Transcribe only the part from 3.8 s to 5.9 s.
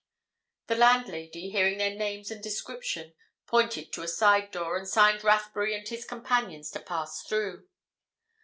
to a side door, and signed Rathbury and